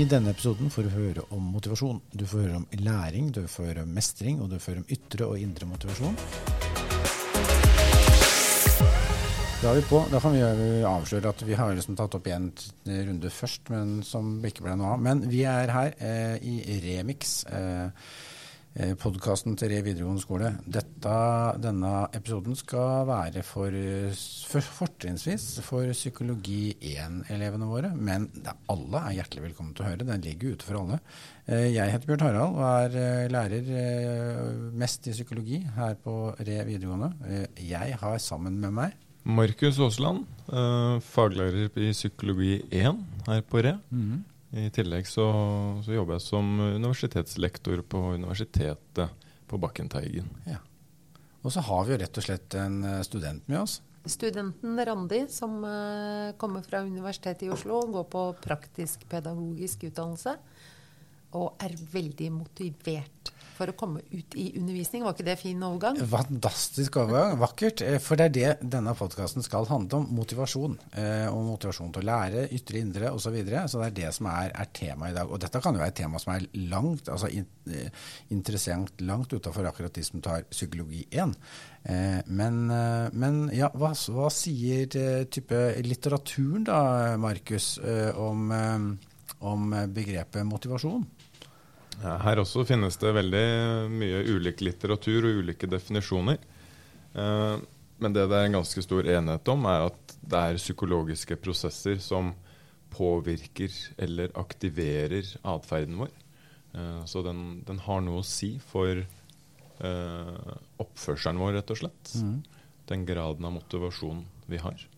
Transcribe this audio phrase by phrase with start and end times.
[0.00, 1.98] I denne episoden får du høre om motivasjon.
[2.16, 4.94] Du får høre om læring, du får høre om mestring, og du får høre om
[4.96, 6.16] ytre og indre motivasjon.
[9.60, 10.00] Da er vi på.
[10.08, 10.40] Da kan vi
[10.88, 12.48] avsløre at vi har liksom tatt opp en
[13.10, 15.04] runde først, men som ikke ble noe av.
[15.04, 17.42] Men vi er her eh, i Remix.
[17.44, 18.29] Eh, Eh,
[19.00, 20.52] podkasten til Re videregående skole.
[20.62, 21.14] Dette,
[21.58, 23.74] denne episoden skal være for,
[24.46, 27.90] for fortrinnsvis for psykologi 1-elevene våre.
[27.96, 28.28] Men
[28.70, 30.06] alle er hjertelig velkommen til å høre.
[30.06, 31.00] Den ligger ute for alle.
[31.50, 33.70] Eh, jeg heter Bjørn Harald og er eh, lærer
[34.78, 37.46] mest i psykologi her på Re videregående.
[37.58, 40.24] Jeg har sammen med meg Markus Aasland,
[41.04, 43.78] faglærer i psykologi 1 her på Re.
[43.90, 44.29] Mm -hmm.
[44.50, 45.26] I tillegg så,
[45.84, 50.26] så, jobber jeg som universitetslektor på universitetet på Bakkenteigen.
[50.46, 50.58] Ja.
[51.40, 53.78] Og så har vi jo rett og slett en eh, student med oss.
[54.10, 60.38] Studenten Randi, som uh, kommer fra Universitetet i Oslo, går på praktisk pedagogisk utdannelse
[61.38, 65.04] og er veldig motivert for å komme ut i undervisning.
[65.04, 65.98] Var ikke det fin overgang?
[66.10, 67.36] Fantastisk overgang.
[67.40, 67.84] Vakkert.
[67.84, 70.08] Eh, for det er det denne podkasten skal handle om.
[70.16, 70.78] Motivasjon.
[70.96, 73.28] Eh, og motivasjon til å lære, ytre, indre osv.
[73.30, 73.66] Så, videre.
[73.70, 75.30] så det er det som er, er temaet i dag.
[75.30, 79.68] Og dette kan jo være et tema som er langt, altså eh, interessant langt utafor
[79.70, 81.36] akkurat de som tar psykologi 1.
[82.26, 82.56] Men,
[83.16, 84.90] men ja, hva, hva sier
[85.32, 86.80] type litteraturen da,
[87.16, 87.70] Markus,
[88.20, 88.50] om,
[89.48, 91.06] om begrepet motivasjon?
[92.00, 93.44] Her også finnes det veldig
[93.92, 96.38] mye ulik litteratur og ulike definisjoner.
[97.12, 97.56] Eh,
[98.00, 102.00] men det det er en ganske stor enighet om, er at det er psykologiske prosesser
[102.00, 102.32] som
[102.90, 106.14] påvirker eller aktiverer atferden vår.
[106.72, 112.14] Eh, så den, den, har noe å si for eh, oppførselen vår, rett og slett.
[112.16, 112.40] Mm.
[112.90, 114.88] Den graden av motivasjon vi har.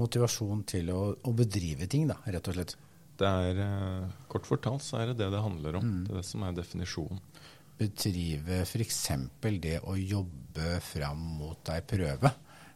[0.00, 2.76] Motivasjon til å, å bedrive ting, da, rett og slett.
[3.20, 5.86] Det er, eh, Kort fortalt så er det det det handler om.
[5.86, 6.04] Mm.
[6.06, 7.24] Det er det som er definisjonen.
[7.80, 9.02] Bedrive f.eks.
[9.60, 12.32] det å jobbe fram mot ei prøve.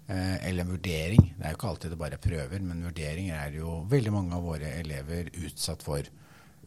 [0.07, 1.23] eller en vurdering.
[1.39, 4.37] Det er jo ikke alltid det bare er prøver, men vurderinger er jo veldig mange
[4.37, 6.05] av våre elever utsatt for.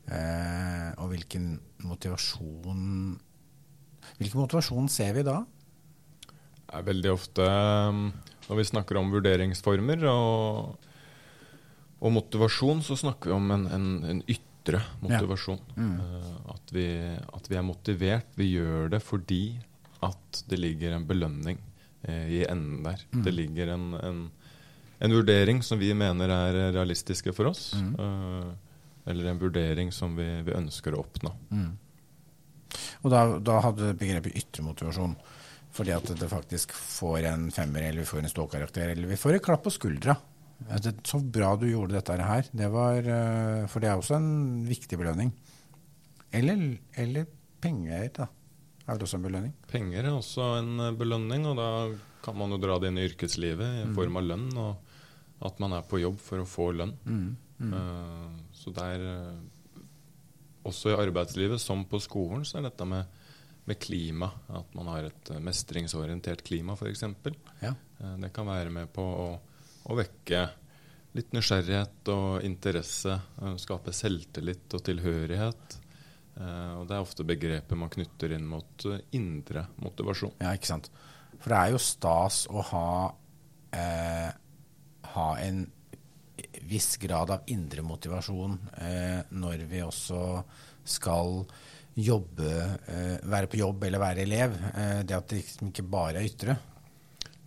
[0.07, 3.17] Eh, og hvilken motivasjon
[4.17, 5.41] Hvilken motivasjon ser vi da?
[6.23, 8.05] Det er veldig ofte um,
[8.47, 10.85] når vi snakker om vurderingsformer og
[11.97, 15.61] og motivasjon, så snakker vi om en, en, en ytre motivasjon.
[15.73, 15.81] Ja.
[15.81, 15.95] Mm.
[16.01, 16.85] Uh, at, vi,
[17.39, 18.29] at, vi, er motivert.
[18.37, 19.43] Vi gjør det fordi
[20.05, 21.57] at det ligger en belønning
[22.05, 23.01] uh, i enden der.
[23.13, 23.23] Mm.
[23.25, 27.71] Det ligger en, en, vurdering som vi mener er realistiske for oss.
[27.79, 27.95] Mm.
[27.97, 28.53] Uh,
[29.07, 31.33] eller en vurdering som vi, vi ønsker å oppnå.
[31.49, 31.73] Mm.
[33.01, 35.17] Og da, da hadde begrepet ytre motivasjon
[35.77, 39.35] fordi at det faktisk får en femmer, eller vi får en ståkarakter, eller vi får
[39.37, 40.15] et klapp på skuldra.
[41.05, 42.47] Så bra du gjorde dette her.
[42.51, 45.31] Det var, eh, for det er også en viktig belønning.
[46.33, 47.27] Eller, eller
[47.61, 48.27] penger, da.
[48.87, 49.53] Er det også en belønning?
[49.69, 51.69] Penger er også en eh, belønning, og da
[52.25, 53.93] kan man jo dra det inn i yrkeslivet i mm.
[53.95, 54.47] form av lønn.
[54.57, 56.95] Og at man er på jobb for å få lønn.
[57.05, 57.27] Mm.
[57.57, 57.73] Mm.
[57.73, 59.83] Uh, så er uh,
[60.67, 63.05] også i arbeidslivet, som på skolen, så er dette med,
[63.69, 64.31] med klima.
[64.49, 67.05] At man har et mestringsorientert klima, f.eks.
[67.61, 67.75] Ja.
[68.17, 69.29] Det kan være med på å
[69.87, 70.45] å vekke
[71.17, 73.15] litt nysgjerrighet og interesse.
[73.61, 75.77] Skape selvtillit og tilhørighet.
[76.37, 80.35] Eh, og Det er ofte begrepet man knytter inn mot eh, indre motivasjon.
[80.43, 80.91] Ja, ikke sant.
[81.37, 82.91] For det er jo stas å ha,
[83.77, 84.29] eh,
[85.13, 85.65] ha en
[86.67, 90.21] viss grad av indre motivasjon eh, når vi også
[90.87, 91.43] skal
[91.97, 92.49] jobbe,
[92.93, 94.57] eh, være på jobb eller være elev.
[94.73, 96.57] Eh, det at det ikke bare er ytre.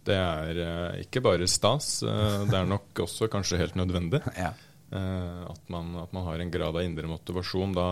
[0.06, 4.22] Det er uh, ikke bare stas, uh, det er nok også kanskje helt nødvendig.
[4.38, 4.54] ja.
[4.94, 7.76] uh, at, man, at, man, har en grad av indre motivasjon.
[7.76, 7.86] Da,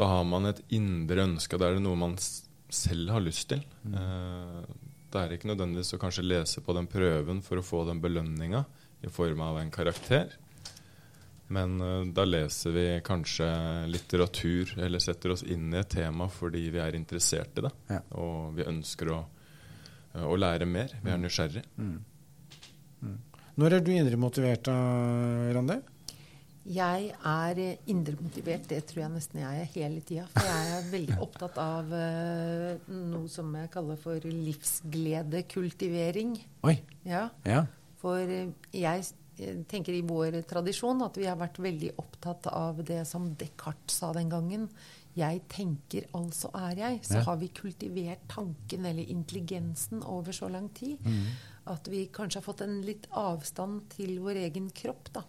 [0.00, 3.60] da har man et indre ønske, da er det noe man selv har lyst til.
[3.86, 3.94] Mm.
[5.12, 8.64] det er ikke nødvendigvis å kanskje lese på den prøven for å få den belønninga
[9.06, 10.34] i form av en karakter.
[11.54, 11.78] Men
[12.12, 13.46] da leser vi kanskje
[13.86, 17.72] litteratur eller setter oss inn i et tema fordi vi er interessert i det.
[17.92, 18.02] Ja.
[18.18, 19.20] Og vi ønsker å
[20.22, 20.88] og eh, lære mer.
[21.02, 21.26] Vi er mm.
[21.26, 21.64] nysgjerrige.
[21.76, 22.00] Mm.
[23.00, 23.18] Mm.
[23.56, 25.80] Når er du indre motivert, Randi?
[26.66, 30.26] Jeg er indremotivert, det tror jeg nesten jeg er hele tida.
[30.34, 36.34] For jeg er veldig opptatt av uh, noe som jeg kaller for livsgledekultivering.
[36.66, 36.74] Oi.
[37.06, 37.30] Ja.
[37.46, 37.70] ja.
[38.02, 39.06] For jeg
[39.70, 44.12] tenker i vår tradisjon at vi har vært veldig opptatt av det som Descartes sa
[44.16, 44.68] den gangen.
[45.16, 47.22] 'Jeg tenker, altså er jeg', så ja.
[47.24, 51.24] har vi kultivert tanken eller intelligensen over så lang tid mm.
[51.66, 55.12] at vi kanskje har fått en litt avstand til vår egen kropp.
[55.14, 55.22] da.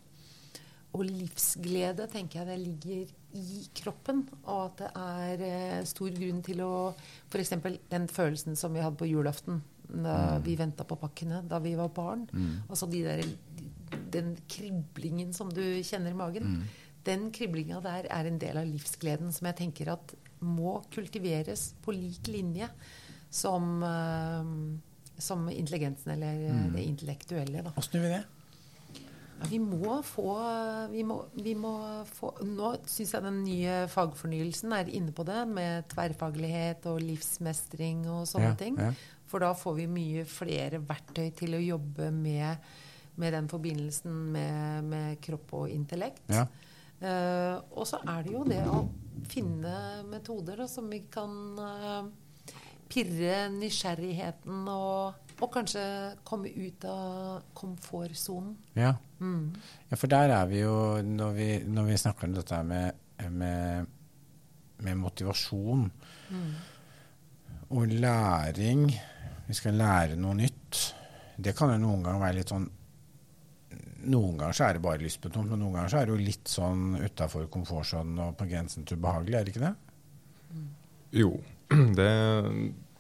[0.94, 4.28] og livsglede tenker jeg det ligger i kroppen.
[4.45, 6.94] Og at det er eh, stor grunn til å
[7.30, 7.54] F.eks.
[7.89, 10.44] den følelsen som vi hadde på julaften da mm.
[10.44, 12.28] vi venta på pakkene da vi var barn.
[12.34, 12.68] Mm.
[12.69, 13.24] Altså de der,
[14.12, 16.57] den kriblingen som du kjenner i magen.
[16.57, 16.84] Mm.
[17.07, 21.95] Den kriblinga der er en del av livsgleden som jeg tenker at må kultiveres på
[21.95, 22.68] lik linje
[23.33, 26.74] som, uh, som intelligensen eller mm.
[26.75, 27.63] det intellektuelle.
[27.75, 28.25] Åssen gjør vi det?
[29.38, 30.31] Ja, vi må få,
[30.89, 31.74] vi må, vi må
[32.09, 38.07] få Nå syns jeg den nye fagfornyelsen er inne på det, med tverrfaglighet og livsmestring
[38.10, 38.80] og sånne ja, ting.
[38.81, 38.92] Ja.
[39.27, 42.69] For da får vi mye flere verktøy til å jobbe med,
[43.19, 46.24] med den forbindelsen med, med, kropp og intellekt.
[46.31, 46.48] Ja.
[46.98, 48.82] Uh, og så er det jo det å
[49.30, 49.74] finne
[50.10, 52.08] metoder da, som vi kan uh,
[52.90, 55.84] pirre nysgjerrigheten og og kanskje
[56.26, 58.56] komme ut av komfortsonen.
[58.78, 58.96] Ja.
[59.20, 59.54] Mm.
[59.90, 59.98] ja.
[59.98, 62.94] for der er vi jo Når vi, når vi snakker om dette med,
[63.34, 63.88] med,
[64.86, 65.88] med motivasjon
[66.30, 66.52] mm.
[67.74, 68.86] og læring
[69.48, 70.82] Vi skal lære noe nytt.
[71.38, 72.68] Det kan jo noen ganger være litt sånn
[74.06, 76.52] Noen ganger så er det bare lystbetont, men noen ganger så er det jo litt
[76.52, 79.74] sånn utafor komfortsonen og på grensen til ubehagelig, er det ikke det?
[81.18, 81.32] Jo.
[81.98, 82.12] Det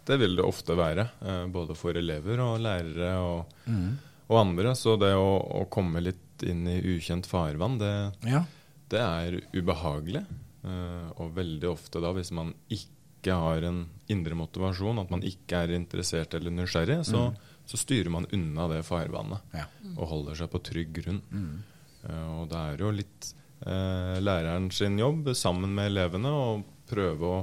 [0.07, 3.87] det vil det ofte være, eh, både for elever og lærere og, mm.
[4.29, 4.73] og andre.
[4.79, 7.93] Så det å, å, komme litt inn i ukjent farvann, det,
[8.29, 8.45] ja.
[8.93, 10.23] det er ubehagelig.
[10.63, 13.83] Eh, og veldig ofte da, hvis man ikke har en
[14.13, 17.53] indre motivasjon, at man ikke er interessert eller nysgjerrig, så, mm.
[17.67, 19.65] Så styrer man unna det farvannet ja.
[19.97, 21.19] og holder seg på trygg grunn.
[21.31, 21.55] Mm.
[22.07, 23.31] Uh, og det er jo litt
[23.65, 26.45] uh, læreren sin jobb sammen med elevene å
[26.87, 27.41] prøve å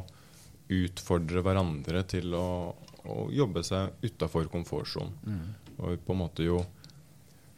[0.73, 2.47] utfordre hverandre til å,
[3.05, 5.13] å jobbe seg utafor komfortsonen.
[5.29, 5.45] Mm.
[5.85, 6.63] Og på en måte jo,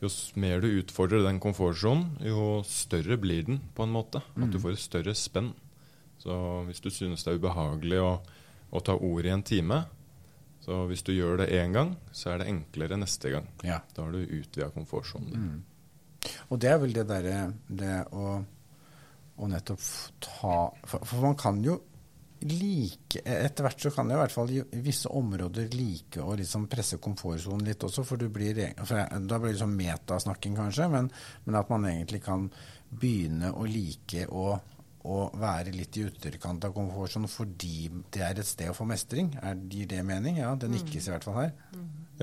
[0.03, 0.11] jo
[0.43, 4.25] mer du utfordrer den komfortsonen, jo større blir den på en måte.
[4.35, 4.62] At du mm.
[4.65, 5.53] får et større spenn.
[6.19, 6.35] Så
[6.67, 8.12] hvis du synes det er ubehagelig å,
[8.75, 9.85] å ta ord i en time,
[10.67, 13.47] så hvis du gjør det én gang, så er det enklere neste gang.
[13.63, 13.79] Ja.
[13.95, 15.45] Da har du utvida komfortsonen din.
[15.47, 16.31] Mm.
[16.51, 18.33] Og det er vel det derre det å,
[19.39, 19.85] å nettopp
[20.27, 21.79] ta for, for man kan jo
[22.47, 26.67] like Etter hvert så kan det i hvert fall i visse områder like å liksom
[26.69, 31.09] presse komfortsonen litt også, for, blir, for da blir det sånn metasnakking kanskje, men,
[31.47, 32.45] men, at man egentlig kan
[32.91, 34.51] begynne å like å,
[35.06, 39.31] å være litt i ytterkant av komfortsonen fordi det er et sted å få mestring.
[39.43, 40.41] Er, gir det mening?
[40.43, 41.55] Ja, det nikkes i hvert fall her.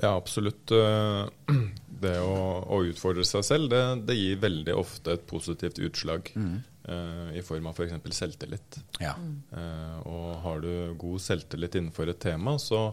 [0.00, 0.70] Ja, absolutt.
[0.74, 1.54] Eh,
[2.04, 2.36] det å,
[2.66, 6.32] å utfordre seg selv, det, det, gir veldig ofte et positivt utslag.
[6.34, 6.62] Mm.
[6.84, 7.94] Uh, i form av f.eks.
[8.04, 8.76] For selvtillit.
[9.00, 9.14] Ja.
[9.54, 12.90] Uh, og har du god selvtillit innenfor et tema, så,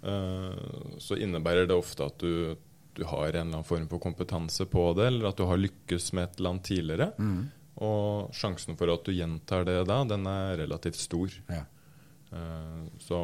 [0.00, 2.54] uh, så innebærer det ofte at du,
[2.96, 6.08] du, har en eller annen form for kompetanse på det, eller at du har lykkes
[6.16, 7.10] med et eller annet tidligere.
[7.20, 7.42] Mm.
[7.84, 11.32] Og sjansen for at du gjentar det da, den er relativt stor.
[11.48, 11.64] Ja.
[13.00, 13.18] så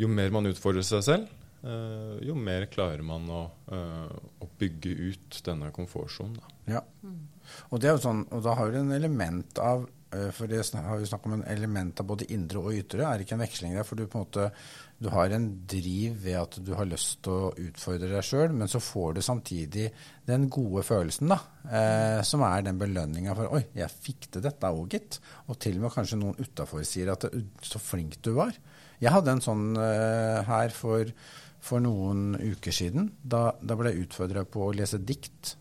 [0.00, 1.32] jo mer man utfordrer seg selv,
[2.24, 3.40] jo mer klarer man å,
[3.74, 6.38] å bygge ut denne komfortsonen.
[6.70, 6.80] Ja.
[7.02, 7.26] Mm.
[7.68, 9.84] Og, det er jo sånn, og da har du en element av
[10.34, 13.04] for det har vi snakket om en element av både indre og ytre.
[13.06, 13.86] Er det ikke en veksling der?
[13.86, 14.48] For du måte
[15.00, 18.68] du har en driv ved at du har lyst til å utfordre deg sjøl, men
[18.68, 19.86] så får du samtidig
[20.28, 21.38] den gode følelsen, da.
[21.64, 25.16] Eh, som er den belønninga for Oi, jeg fikk til dette òg, gitt.
[25.48, 27.24] Og til og med kanskje noen utafor sier at
[27.64, 28.52] så flink du var.
[29.00, 31.08] Jeg hadde en sånn eh, her for,
[31.64, 33.08] for, noen uker siden.
[33.22, 35.54] Da, da ble jeg utfordra på å lese dikt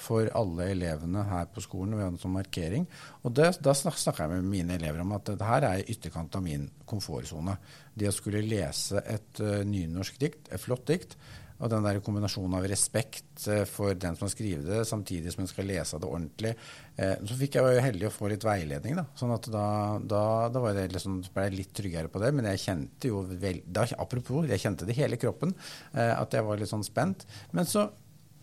[0.00, 1.96] for alle elevene her på skolen.
[1.96, 2.86] Vi har en sånn markering.
[3.24, 6.44] Og det, Da snakka jeg med mine elever om at dette her er ytterkant av
[6.44, 7.58] min komfortsone.
[7.94, 11.16] Det å skulle lese et uh, nynorsk dikt, et flott dikt,
[11.60, 15.44] og den der kombinasjonen av respekt uh, for den som har skrevet det, samtidig som
[15.44, 16.54] en skal lese det ordentlig.
[16.96, 18.96] Uh, så fikk jeg være heldig å få litt veiledning.
[19.02, 19.66] da, sånn at da,
[20.00, 22.32] da, da liksom, ble jeg litt tryggere på det.
[22.36, 25.52] Men jeg kjente jo vel, da, Apropos, jeg kjente det hele kroppen,
[25.92, 27.28] at jeg var litt sånn spent.
[27.52, 27.90] Men så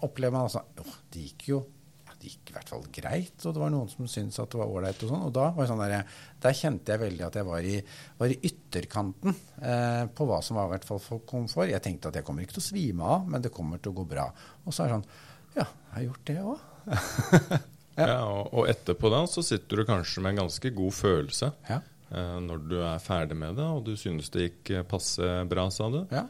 [0.06, 1.60] opplever man altså oh, det gikk jo
[2.08, 4.60] ja, det gikk i hvert fall greit, og det var noen som syntes at det
[4.62, 5.01] var ålreit.
[5.04, 6.12] Og sånn, og da, var sånn der,
[6.44, 7.74] der, kjente jeg veldig at jeg var i,
[8.20, 11.72] var i ytterkanten eh, på hva som var i hvert fall for komfort.
[11.72, 13.98] Jeg tenkte at jeg kommer ikke til å svime av, men det kommer til å
[14.00, 14.30] gå bra.
[14.63, 15.10] Og så er det sånn
[15.58, 16.63] Ja, jeg har gjort det òg.
[18.00, 18.08] ja.
[18.08, 21.51] ja, og, og etterpå da så sitter du kanskje med en ganske god følelse.
[21.68, 21.82] Ja.
[22.08, 25.92] Eh, når du er ferdig med det, og du synes det gikk passe bra, sa
[25.92, 26.01] du.
[26.13, 26.24] Ja.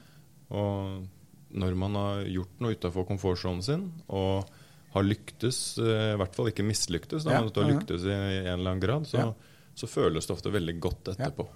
[0.57, 1.05] Og
[1.49, 4.47] når man har gjort noe utafor komfortsonen sin og
[4.93, 8.07] har lyktes, eh, i hvert fall ikke mislyktes, da, ja, men at du har lyktes
[8.07, 9.67] i, en eller annen grad, så, ja.
[9.77, 11.47] så, føles det ofte veldig godt etterpå.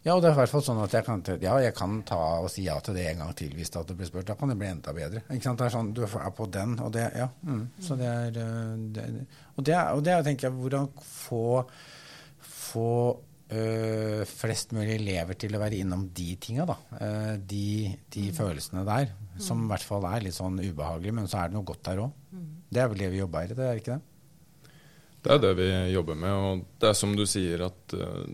[0.00, 2.18] Ja, og det er i hvert fall sånn at jeg kan, ja, jeg kan ta
[2.40, 4.24] og si ja til det en gang til hvis det blir spurt.
[4.30, 5.20] Da kan det bli enda bedre.
[5.28, 5.60] Ikke sant?
[5.60, 7.28] Det er sånn, Du er på den, og det Ja.
[7.44, 7.66] Mm.
[7.84, 9.04] Så det er eh, det,
[9.56, 11.66] Og det, og det tenker jeg hvordan få,
[12.40, 12.88] få
[13.56, 16.76] øh, flest mulig elever til å være innom de tinga, da.
[16.92, 18.36] Uh, de, de mm.
[18.36, 19.14] følelsene der.
[19.40, 22.04] Som i hvert fall er litt sånn ubehagelig, men så er det noe godt der
[22.04, 22.14] òg.
[22.34, 22.52] Mm.
[22.70, 24.76] Det er vel det vi jobber i, det er ikke det?
[25.20, 28.24] Det er det vi jobber med, og det er som du sier at uh,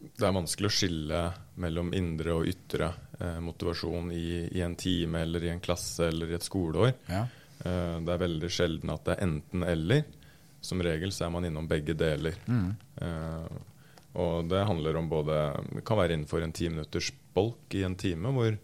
[0.00, 1.20] det er vanskelig å skille
[1.60, 6.30] mellom indre og ytre eh, motivasjon i, i, en time eller i en klasse eller
[6.30, 6.92] i et skoleår.
[7.10, 7.26] Ja.
[7.64, 10.06] Eh, det er veldig sjelden at det er enten-eller.
[10.60, 12.36] Som regel så er man innom begge deler.
[12.48, 12.72] Mm.
[13.00, 13.60] Eh,
[14.18, 15.36] og det handler om både
[15.76, 18.56] Det kan være innenfor en ti minutters bolk i en time, hvor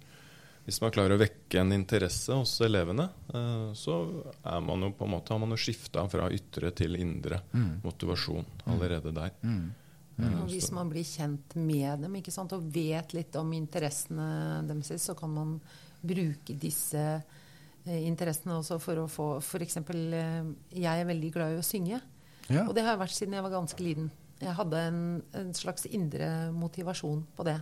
[0.67, 4.01] hvis man klarer å vekke en interesse hos elevene, eh, så
[4.43, 7.85] er man jo på en måte, har man jo skifta fra ytre til indre mm.
[7.85, 9.31] motivasjon allerede der.
[9.47, 9.69] Mm.
[10.17, 10.27] Mm.
[10.41, 14.27] Og hvis man blir kjent med dem ikke sant, og vet litt om interessene
[14.67, 15.55] deres, så kan man
[16.03, 19.79] bruke disse eh, interessene også for å få F.eks.
[19.87, 22.03] Eh, jeg er veldig glad i å synge.
[22.49, 22.67] Ja.
[22.67, 24.11] Og det har jeg vært siden jeg var ganske liten.
[24.43, 25.05] Jeg hadde en,
[25.39, 27.59] en slags indre motivasjon på det.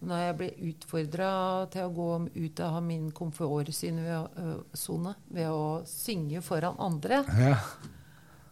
[0.00, 1.30] Når jeg ble utfordra
[1.72, 7.56] til å gå ut av min komfortsone ved, å synge foran andre ja.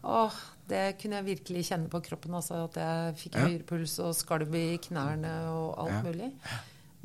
[0.08, 0.34] Åh,
[0.70, 2.37] det kunne jeg virkelig kjenne på kroppen.
[2.38, 3.46] Altså, at jeg fikk ja.
[3.48, 6.02] høyere puls og skalv i knærne og alt ja.
[6.06, 6.28] mulig.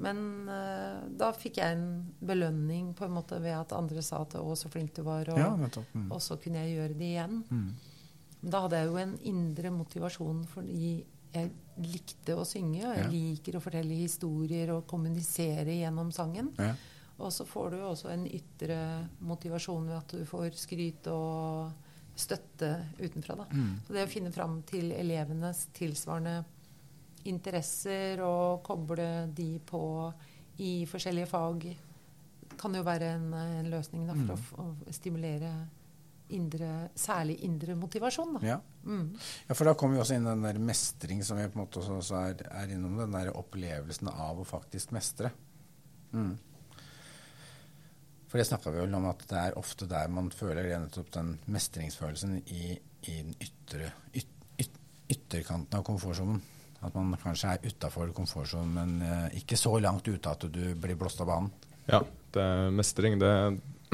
[0.04, 1.88] Men uh, da fikk jeg en
[2.26, 5.40] belønning på en måte ved at andre sa at 'å, så flink du var', og,
[5.40, 6.08] ja, mm.
[6.12, 7.44] og så kunne jeg gjøre det igjen.
[7.50, 7.68] Mm.
[8.44, 10.96] Da hadde jeg jo en indre motivasjon fordi
[11.34, 16.52] jeg likte å synge, og jeg liker å fortelle historier og kommunisere gjennom sangen.
[17.18, 18.78] Og så får du jo også en ytre
[19.26, 21.72] motivasjon ved at du får skryt og
[22.16, 22.70] støtte
[23.00, 23.38] utenfra.
[23.42, 23.48] Da.
[23.50, 23.72] Mm.
[23.86, 26.44] Så det å finne fram til elevenes tilsvarende
[27.30, 29.84] interesser og koble de på
[30.62, 31.66] i forskjellige fag
[32.60, 34.60] kan jo være en, en løsning da, for mm.
[34.62, 35.54] å, å, stimulere
[36.34, 38.38] indre, særlig indre motivasjon.
[38.38, 38.48] Da.
[38.48, 38.60] Ja.
[38.86, 39.12] Mm.
[39.48, 39.56] ja.
[39.56, 42.22] for da kommer vi også inn den der mestring som vi på en måte også
[42.22, 42.98] er, er innom.
[43.02, 45.34] Den der opplevelsen av å faktisk mestre.
[46.14, 46.34] Mm.
[48.32, 51.36] For det snakka vi vel om at det er ofte der man føler nettopp den
[51.54, 52.72] mestringsfølelsen i,
[53.06, 54.32] i den ytre, yt,
[54.64, 54.80] yt,
[55.14, 56.42] ytterkanten av komfortsonen.
[56.84, 60.98] At man kanskje er utafor komfortsonen, men eh, ikke så langt ute at du blir
[61.00, 61.54] blåst av banen.
[61.86, 62.02] Ja,
[62.34, 63.20] det er mestring.
[63.22, 63.30] Det,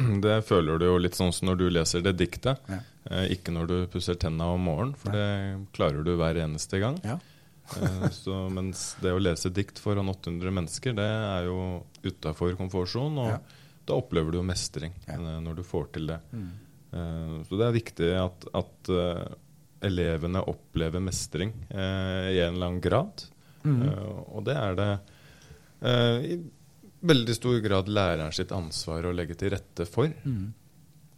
[0.26, 2.62] det, føler du jo litt sånn som når du leser det diktet.
[2.70, 2.80] Ja.
[3.10, 5.20] Eh, ikke når du pusser tenna om morgenen, for Nei.
[5.20, 7.00] det klarer du hver eneste gang.
[7.06, 7.18] Ja.
[7.80, 11.60] eh, så, mens det å lese dikt foran 800 mennesker, det er jo
[12.06, 13.24] utafor komfortsonen.
[13.26, 13.56] Og
[13.90, 15.18] da opplever du jo mestring ja.
[15.18, 16.20] Eh, når du får til det.
[16.32, 16.50] Mm.
[16.92, 19.26] Eh, så det er viktig at, at uh,
[19.86, 23.28] elevene opplever mestring uh, i en eller annen grad.
[23.60, 23.82] Mm.
[24.32, 24.86] og det er det
[26.32, 26.38] i
[27.02, 30.12] veldig stor grad læreren sitt ansvar å legge til rette for.
[30.24, 30.50] Mm.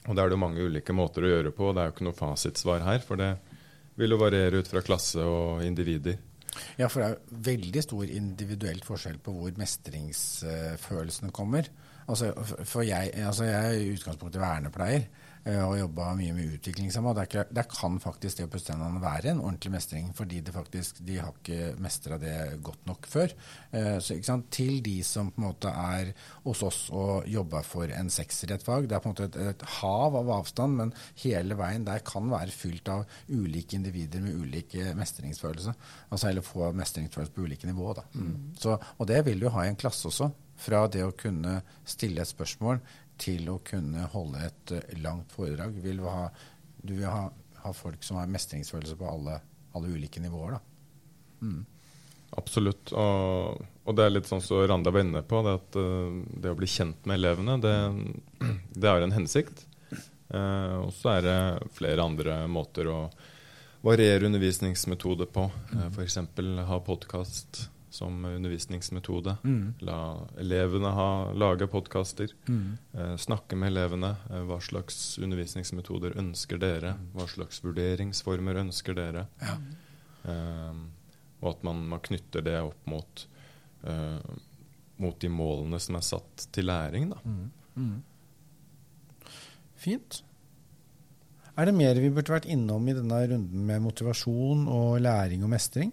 [0.08, 1.72] Og det er det mange ulike måter å gjøre på.
[1.74, 3.32] Det er jo ikke noe fasitsvar her, for det
[4.00, 6.18] vil jo variere ut fra klasse og individer.
[6.80, 11.70] Ja, for det er veldig stor individuelt forskjell på hvor mestringsfølelsen kommer.
[12.12, 12.32] Altså,
[12.68, 15.06] for jeg, altså jeg er i utgangspunktet vernepleier
[15.42, 17.14] og jobba mye med utviklingshemma.
[17.18, 21.18] Der, der kan faktisk det å pusse tennene være en ordentlig mestring, fordi faktisk, de
[21.18, 23.34] har ikke mestra det godt nok før.
[23.72, 24.20] Eh, så
[24.54, 26.14] Til de som på en måte er
[26.46, 28.88] hos oss og jobber for en sekser i et fag.
[28.88, 30.94] Det er på en måte et, et hav av avstand, men
[31.24, 35.74] hele veien der kan være fylt av ulike individer med ulike mestringsfølelse.
[36.12, 37.96] Altså eller få mestringsfølelse på ulike nivå.
[37.98, 38.06] Da.
[38.14, 38.54] Mm.
[38.62, 40.32] Så, og det vil du ha i en klasse også.
[40.62, 41.56] Fra det å kunne
[41.90, 42.78] stille et spørsmål
[43.22, 45.78] til å kunne holde et uh, langt foredrag.
[45.84, 46.28] Vil ha,
[46.82, 47.28] du vil ha,
[47.64, 49.40] ha, folk som har mestringsfølelse på alle,
[49.78, 50.58] alle ulike nivåer.
[51.42, 51.64] Mm.
[52.40, 52.94] Absolutt.
[52.96, 56.22] Og, og, det er litt sånn som så Randa var inne på, det at uh,
[56.42, 57.76] det å bli kjent med elevene, det,
[58.82, 59.68] det har en hensikt.
[60.32, 61.38] Eh, og så er det
[61.76, 63.00] flere andre måter å
[63.84, 65.48] variere undervisningsmetode på.
[65.74, 66.20] Eh, F.eks.
[66.70, 69.36] ha podkast som undervisningsmetode.
[69.44, 69.74] Mm.
[69.80, 72.32] La elevene ha, lage podkaster.
[72.48, 72.78] Mm.
[72.94, 74.14] Eh, snakke med elevene.
[74.30, 76.96] Eh, hva slags undervisningsmetoder ønsker dere?
[77.12, 79.26] Hva slags vurderingsformer ønsker dere?
[79.44, 79.58] Ja.
[80.32, 80.80] Eh,
[81.42, 83.28] og at man, man, knytter det opp mot,
[83.84, 84.34] eh,
[85.02, 87.12] mot, de målene som er satt til læring.
[87.26, 87.46] Mm.
[87.76, 87.96] mm.
[89.82, 90.22] Fint.
[91.60, 95.52] Er det mer vi burde vært innom i denne runden med motivasjon og læring og
[95.52, 95.92] mestring?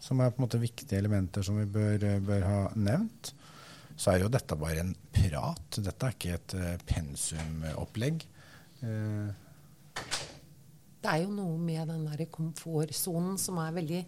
[0.00, 3.32] Som er på en måte viktige elementer som vi bør, bør ha nevnt,
[3.98, 5.78] så er jo dette bare en prat.
[5.82, 8.22] Dette er ikke et uh, pensumopplegg.
[8.84, 9.32] Uh.
[10.98, 14.06] Det er jo noe med den der komfortsonen som er veldig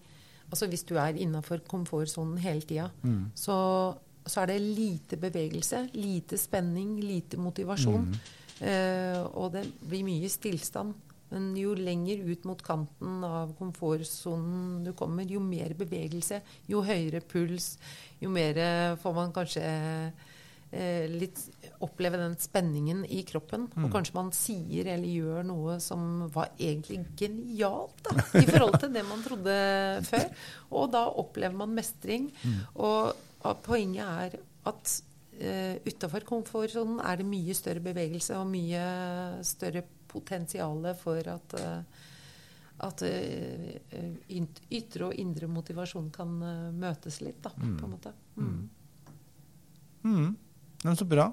[0.50, 3.30] Altså hvis du er innafor komfortsonen hele tida, Mm.
[3.38, 3.94] så,
[4.26, 8.08] så er det lite bevegelse, lite spenning, lite motivasjon.
[8.08, 8.16] Mm.
[8.58, 10.90] Uh, og det blir mye stillstand.
[11.30, 17.22] Men jo lenger ut mot kanten av komfortsonen du kommer, jo mer bevegelse, jo høyere
[17.22, 17.76] puls,
[18.22, 21.38] jo mer eh, får man kanskje eh, litt
[21.86, 23.68] oppleve den spenningen i kroppen.
[23.70, 23.86] Mm.
[23.86, 28.92] Og kanskje man sier eller gjør noe som var egentlig genialt da, i forhold til
[28.96, 29.54] det man trodde
[30.08, 30.26] før.
[30.74, 32.30] Og da opplever man mestring.
[32.42, 32.58] Mm.
[32.86, 33.26] Og,
[33.64, 34.34] poenget er
[34.68, 34.90] at
[35.40, 38.82] eh, utafor komfortsonen er det mye større bevegelse og mye
[39.46, 42.00] større potensial for at eh,
[42.80, 44.14] at eh,
[44.72, 48.12] ytre og indre motivasjon kan eh, møtes litt, da, på en måte.
[48.36, 48.62] Mm.
[50.04, 50.30] Mm.
[50.84, 51.28] Men så bra.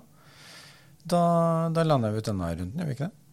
[1.07, 1.21] Da,
[1.71, 3.23] da lander vi ut denne runden, gjør vi ikke det?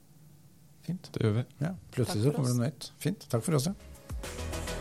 [0.85, 1.11] Fint.
[1.17, 1.45] Det gjør vi.
[1.65, 2.93] Ja, Plutselig så kommer det noe nytt.
[3.03, 3.27] Fint.
[3.33, 3.71] Takk for oss.
[3.73, 4.74] Ja.